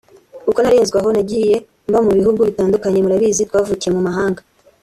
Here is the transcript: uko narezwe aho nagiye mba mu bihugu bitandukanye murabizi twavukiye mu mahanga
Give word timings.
uko 0.49 0.59
narezwe 0.61 0.95
aho 1.01 1.09
nagiye 1.15 1.55
mba 1.89 1.99
mu 2.05 2.11
bihugu 2.17 2.39
bitandukanye 2.49 2.97
murabizi 3.01 3.47
twavukiye 3.49 3.91
mu 3.95 4.01
mahanga 4.07 4.41